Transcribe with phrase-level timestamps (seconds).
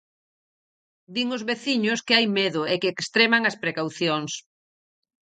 [1.13, 4.31] Din os veciños que hai medo e que extreman as precaucións.